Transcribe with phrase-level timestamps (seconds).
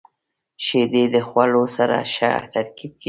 [0.65, 2.97] •شیدې د خوړو سره ښه ترکیب کیږي.